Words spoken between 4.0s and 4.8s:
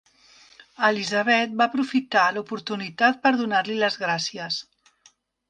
gràcies.